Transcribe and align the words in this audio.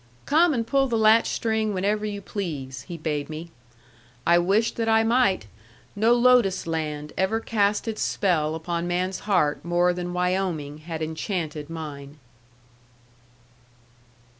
"Come 0.25 0.55
and 0.55 0.65
pull 0.65 0.87
the 0.87 0.97
latch 0.97 1.27
string 1.29 1.75
whenever 1.75 2.05
you 2.07 2.23
please," 2.23 2.81
he 2.87 2.97
bade 2.97 3.29
me. 3.29 3.51
I 4.25 4.39
wished 4.39 4.75
that 4.77 4.89
I 4.89 5.03
might! 5.03 5.45
No 5.95 6.13
lotus 6.15 6.65
land 6.65 7.13
ever 7.19 7.39
cast 7.39 7.87
its 7.87 8.01
spell 8.01 8.55
upon 8.55 8.87
man's 8.87 9.19
heart 9.29 9.63
more 9.63 9.93
than 9.93 10.11
Wyoming 10.11 10.79
had 10.79 11.03
enchanted 11.03 11.69
mine. 11.69 12.17